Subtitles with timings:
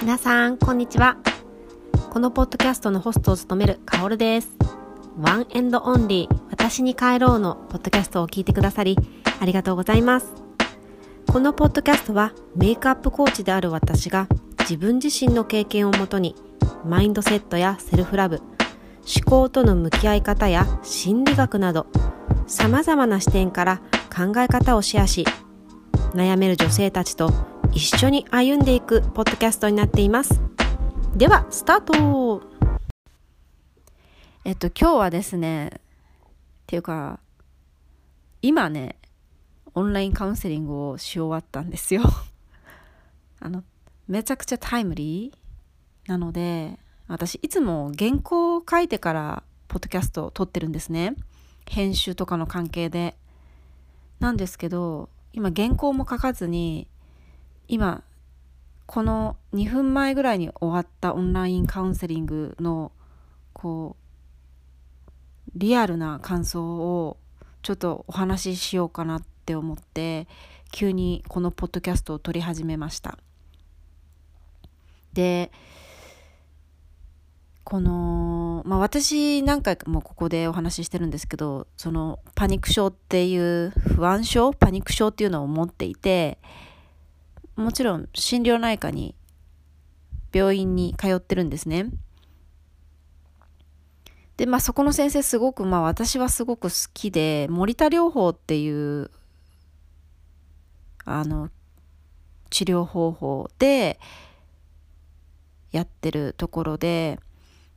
[0.00, 1.16] 皆さんこんにちは。
[2.10, 4.50] このポッドキャストのホストを務めるカオルです。
[5.18, 8.96] one and only 私に帰ろうのポッドキャストを聞いてくださり
[9.40, 10.32] ありがとうございます。
[11.26, 14.28] このポッドキャストはメイクアップコーチである私が
[14.60, 16.36] 自分自身の経験をもとに
[16.84, 21.86] マインドセットやセルフラブ思考との向き合い方や心理学など
[22.46, 23.78] 様々な視点から
[24.14, 25.24] 考え方をシェアし
[26.14, 30.40] 悩める女性たちと一緒に歩んでいくポッドキャストになっています。
[31.14, 32.42] ではスタート。
[34.44, 35.80] えっと今日はですねっ
[36.66, 37.20] ていうか
[38.42, 38.96] 今ね
[39.74, 42.02] オンラインカウンセリングをし終わったんですよ。
[43.38, 43.62] あの
[44.08, 51.14] めちゃくちゃタイムリーなので私いつも原稿を書いてからポッドキャストを撮ってるんですね。
[51.68, 53.16] 編集とかの関係で。
[54.18, 56.88] なんですけど今原稿も書かずに
[57.68, 58.02] 今
[58.86, 62.90] この2分前ぐらいに終わったオンラインカウンセリングの
[63.52, 67.18] こうリアルな感想を
[67.62, 70.26] ちょっとお話ししようかなって思って
[70.72, 73.18] 急にこのポッドキャストを撮り始めました。
[75.12, 75.50] で
[77.64, 86.38] この、まあ、私何回もここでお話ししてるんですけどそのパニック症っていう不安症パニック症っていうのを持っていて
[87.58, 89.16] もちろん心療内科に
[90.32, 91.86] 病院に通ってるんですね。
[94.36, 99.10] でまあそこの先生すごくまあ私はすごく好きで森田療法っていう
[101.04, 101.50] あの
[102.50, 103.98] 治療方法で
[105.72, 107.18] やってるところで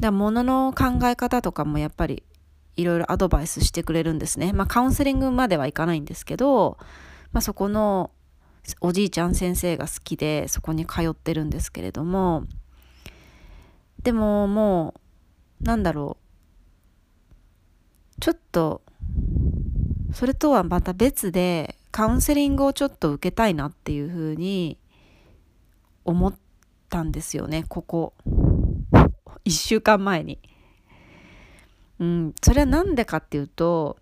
[0.00, 2.24] だものの考え方とかもやっぱり
[2.74, 4.52] いろいろアドバイスしてくれるんですね。
[4.52, 6.78] まあカウンセリングまではいかないんですけど、
[7.30, 8.10] まあ、そこの
[8.80, 12.44] おじいちゃん先生が好きでそこに通ってるんですけれども
[14.02, 14.94] でもも
[15.62, 16.16] うなんだろ
[18.18, 18.82] うちょっと
[20.12, 24.78] それとはまた別でカウンセリングをちょっと受けたいなっていうふうに
[26.04, 26.34] 思っ
[26.88, 28.14] たんですよねここ
[29.44, 30.38] 1週間前に。
[32.00, 33.98] うん、それは何でかっていうと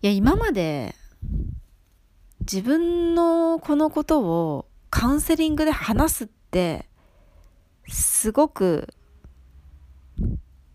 [0.00, 0.94] いや今まで
[2.52, 6.88] 自分のこのことをカウンセリングで話すって
[7.86, 8.92] すごく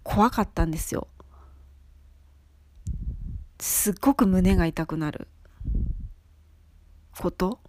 [0.01, 1.09] 怖かったんですよ。
[3.59, 5.27] すっごく胸が痛くなる
[7.19, 7.59] こと？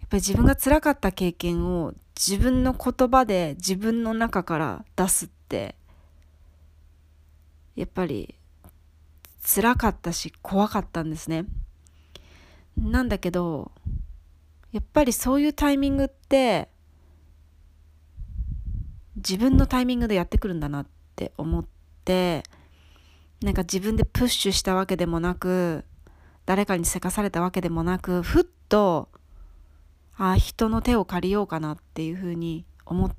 [0.00, 5.76] やっぱり自分が辛かった経験を自分の言葉で自分の中から出すって
[7.76, 8.34] やっぱり
[9.44, 11.44] 辛かったし怖かったんですね。
[12.76, 13.72] なんだけど
[14.72, 16.68] やっぱりそういうタイミングって
[19.16, 21.64] 自分のタイミングでやってくるんだなって思っ
[22.04, 22.42] て
[23.42, 25.84] なんか自分でプッシュしたわけでもなく
[26.44, 29.08] 誰かにせかされたわけでもなくふっと
[30.18, 33.16] あ人の手を借りようかなっていうふうに思っ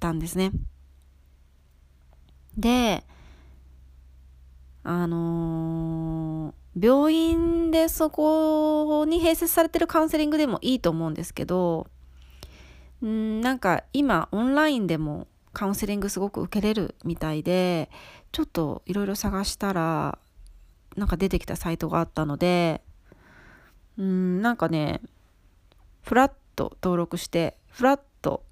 [0.00, 0.52] たんですね。
[2.56, 3.04] で
[4.82, 11.86] あのー病院でそこに併設されてるカウンセリングでもいいと思うんですけど
[13.04, 17.90] んなんか今オンラインでもカウンセリングすごく受けれるみたいで
[18.32, 20.18] ちょっといろいろ探したら
[20.96, 22.82] なんか出てきたサイトがあったので
[23.96, 25.00] うんなんかね
[26.02, 28.42] フラット登録してフラット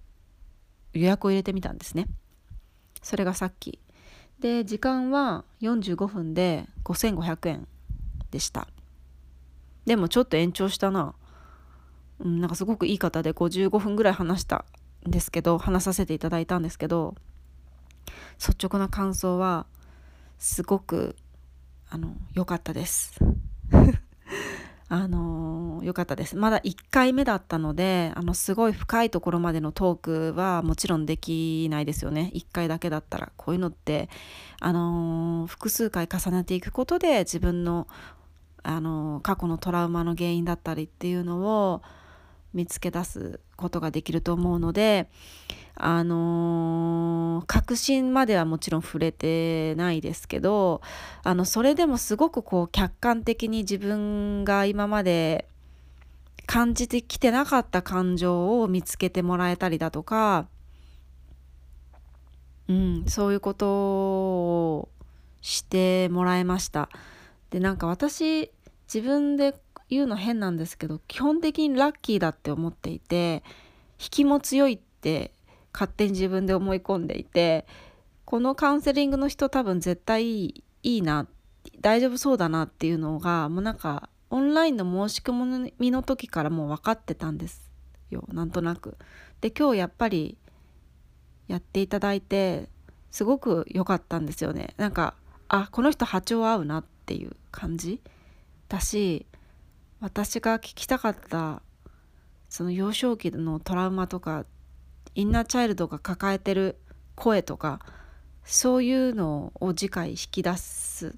[0.92, 2.06] 予約を入れてみたんですね。
[3.02, 3.78] それがさっき。
[4.40, 7.68] で時間は45分で5500円。
[8.32, 8.66] でした。
[9.86, 11.14] でもちょっと延長したな、
[12.18, 14.64] うん、なんかすごくいい方で55分ぐらい話した
[15.06, 17.14] んですけど話させていただいたんですけど
[18.38, 19.66] 率直な感想は
[20.38, 21.16] すごく
[21.88, 23.18] あの良かったです。
[24.88, 26.36] あの良かったです。
[26.36, 32.30] まだ1回目だったのであのすごい深いところまでのトークはもちろんできないですよね。
[32.34, 34.10] 1回だけだったらこういうのって
[34.60, 37.88] あの複数回重ねていくことで自分の
[38.62, 41.82] あの過去のトラウマの原因だったりっていうのを
[42.54, 45.08] 見つけ出すことができると思うので
[45.74, 50.82] あの確信まではもちろん触れてないですけど
[51.22, 55.46] あのそれでもすごくこう客観的に自分が今まで
[56.46, 60.46] 感じてきてなかった感情を見つけてもらえたりだとか、
[62.68, 64.88] うん、そういうことを
[65.40, 66.88] してもらえました。
[67.52, 68.50] でなんか私
[68.92, 69.54] 自分で
[69.90, 73.44] 言うの変なんですけど基本的にラッキーだって思っていて
[74.00, 75.32] 引きも強いって
[75.72, 77.66] 勝手に自分で思い込んでいて
[78.24, 81.26] このカウンセリングの人多分絶対いいな
[81.80, 87.70] 大丈夫そうだなっていうのがもうなんかオンラインの申し込みの時からもう分かってたんです
[88.10, 88.96] よなんとなく。
[89.42, 90.38] で今日やっぱり
[91.48, 92.70] やっていただいて
[93.10, 94.72] すごく良かったんですよね。
[94.78, 95.14] なんか
[95.48, 98.00] あこの人波長合うなっていう感じ
[98.68, 99.26] だし
[100.00, 101.62] 私が聞きたかった
[102.48, 104.46] その幼少期のトラウマとか
[105.14, 106.78] インナーチャイルドが抱えてる
[107.16, 107.80] 声とか
[108.44, 111.10] そういうのを次回引き出すっ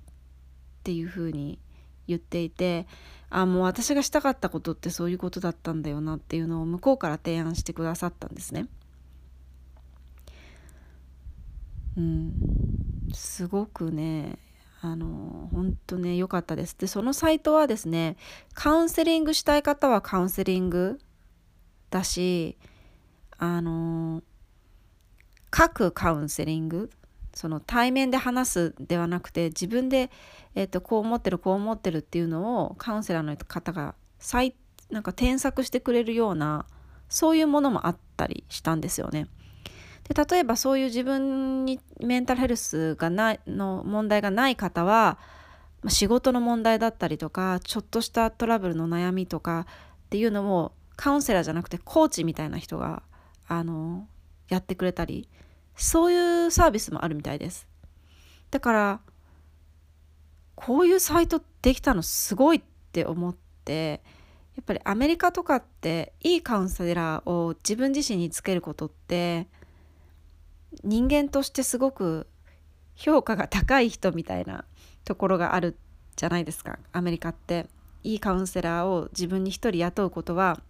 [0.83, 1.59] ていうふうに
[2.07, 2.87] 言っていて
[3.31, 8.69] あもう私がしたかったことってそういうことだったんだよなっていうのを向こうから提案してくださったんですね。
[11.97, 12.33] うん、
[13.13, 14.39] すごくね
[14.85, 16.77] あの本当ね良かったです。
[16.79, 18.17] でそのサイトはですね
[18.53, 21.01] カウンセリングしたい方はカウンセリング
[21.89, 22.59] だし
[23.39, 24.23] あの
[25.49, 26.91] 各カウンセリング
[27.33, 30.11] その対面で話すではなくて自分で、
[30.55, 34.55] えーと、こう思ってるこう思ってるっていうのをカウンセラーの方が再
[34.91, 36.67] なんか添削してくれるような
[37.09, 39.29] そういうものもあったりしたんですよね。
[40.09, 45.19] で例えばそういう自分にメンタルヘルスがないの問題がない方は
[45.89, 49.67] 仕事の問題だったりとかちょっとしたトラブルの悩みとか
[50.06, 53.03] っていうのをカウンセラーじゃなくてコーチみたいな人が
[53.49, 54.06] あの
[54.49, 55.29] やってくれたり
[55.77, 57.67] そういうサービスもあるみたいです。
[58.51, 59.01] だから
[60.55, 62.62] こういうサイトできたのすごいっ
[62.93, 63.35] て思っ
[63.65, 64.03] て
[64.55, 69.49] やっぱりアメリカとかっていいカウンセラーを自分自身につけることって
[70.82, 72.26] 人間としてすごく
[72.97, 74.65] 評価が高い人みたいな
[75.05, 75.76] ところがある
[76.17, 77.67] じゃないですかアメリカって。
[78.05, 80.61] いいカウンセラーを自分に一人雇うことは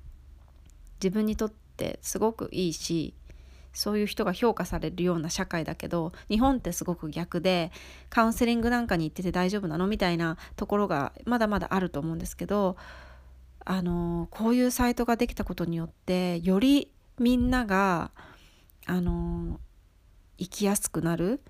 [1.02, 3.12] 自分にとってすごくいいし
[3.72, 7.72] そういう人が評価されるような社会だけど日本ってすごく逆で
[8.08, 12.76] カウンセリングなんかに行ってて大丈夫なのみたいなところがまだまだあると思うんですけど
[13.64, 18.12] あのこういうサイトができたことによってよりみんなが
[18.86, 19.58] あの
[20.44, 21.40] 生きやすくなる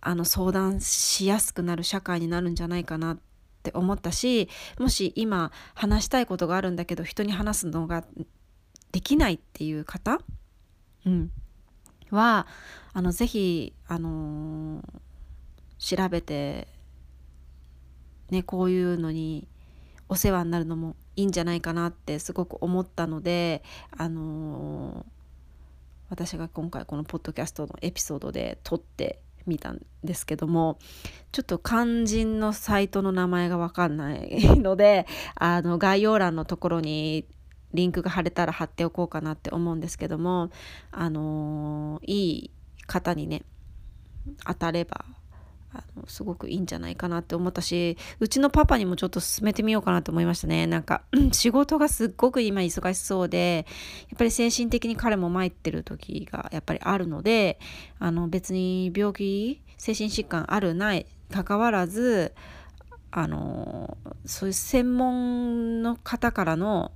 [0.00, 3.18] あの相談しやすくなる社会になるんじゃないかなっ
[3.62, 4.48] て思ったし
[4.78, 8.04] もし今話したいことがあるんだけど人に話すのが
[8.92, 10.20] できないっていう方
[11.06, 11.30] うん、
[12.10, 12.46] は
[12.92, 16.68] あのぜひ、あのー、調べて、
[18.30, 19.48] ね、こういうのに
[20.08, 23.62] お世話になるのもいいんじゃないかなってすごく思ったので、
[23.96, 25.19] あのー、
[26.10, 30.78] 私が今回このポッドキャストのエピソードで撮ってみたんですけども
[31.32, 37.24] ちょっと肝心のサイトの名前が分かんないので あの概要欄のところに
[37.72, 40.50] リンクが貼れたら貼っておこうかなって思うんですけども
[40.90, 42.50] あのいい
[42.86, 43.42] 方にね
[44.44, 45.04] 当たれば
[45.72, 51.02] あのすごくいいんじゃないかなって思ったしうちのパパにもちょっと進めてみようかなと思いましたねなんか
[51.32, 53.66] 仕事がすっごく今忙しそうで
[54.08, 57.60] やっぱり精神的に彼も参ってる時がやっぱりあるので
[57.98, 62.34] あの別に病気精神疾患あるないかかわらず
[63.12, 66.92] あのそういう専門の方からの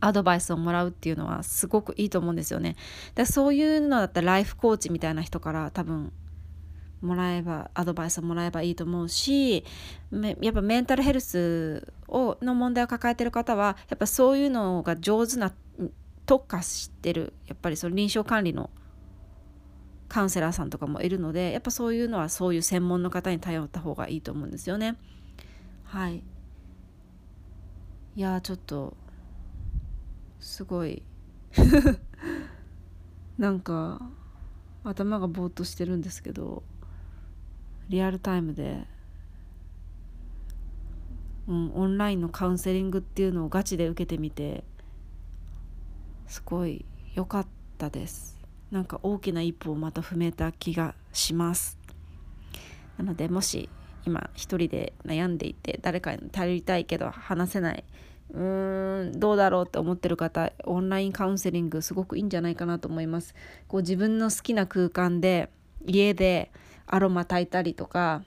[0.00, 2.76] アドバイスをもらうっていうのはすごくいいと思うんですよね。
[3.14, 6.12] だそういうのだったらライフコーチみたいな人から多分
[7.02, 9.64] もらえばアドバイスをもらえばいいと思うし
[10.40, 15.52] やっぱメンタルヘルスをの問題を抱えてる方はやっぱそういうのが上手な
[16.26, 18.70] 特化してるやっぱりその臨床管理の
[20.08, 24.96] カウンセラーさんとかもいるのでやっぱそういうのはそういう専門の方に頼った方がいいと思うんですよね。
[25.84, 26.22] はい。
[28.14, 28.94] いやちょっと
[30.38, 31.02] すごい。
[33.38, 34.02] なんか
[34.84, 36.62] 頭がぼーっとしてるんですけど。
[37.92, 38.78] リアルタイムで、
[41.46, 44.64] うん、オンラインのカウンセリングっていうのをガチで受けてみて
[46.26, 47.46] すごい良かっ
[47.76, 48.40] たです。
[48.70, 51.78] なんか大きな一歩をまた踏めた気がします。
[52.96, 53.68] なのでもし
[54.06, 57.84] 今一人で悩んでいて誰かに頼りたいけど話せない
[58.32, 63.34] うーんどうだろうって思ってる方オンラインカウンセリングすごくいいんじゃないかなと思います。
[63.68, 65.50] こう自分の好きな空間で
[65.86, 66.50] 家で
[66.86, 68.22] アロマ炊いたりとか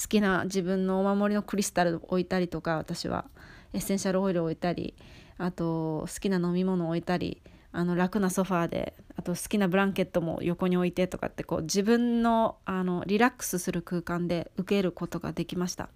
[0.00, 3.26] 好きな自分のお守りのクリスタルを置いたりとか私は
[3.72, 4.94] エッセンシャルオイルを置いたり
[5.38, 15.88] あと好きな飲み物を置いたりあの楽なソファーであと好きなブランケットも横に置いてとかってこう自分のあのリラックスする空間で受けることができました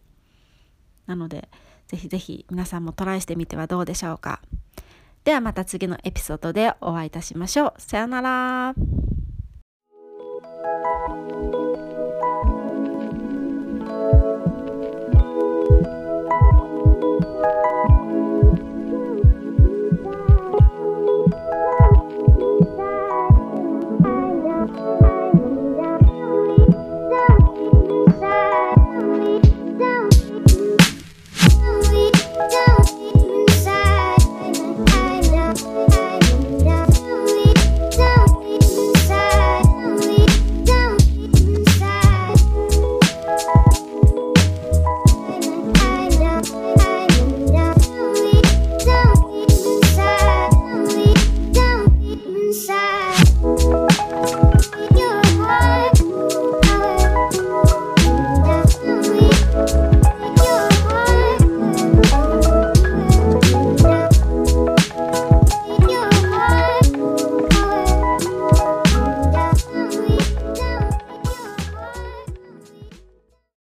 [1.07, 1.49] なので
[1.93, 4.41] ぜひぜひ皆さんもトライしてみてはどうでしょうか。
[5.25, 7.75] ではまた次のエピソードでお会いいたしましょう。
[7.79, 8.75] さようなら。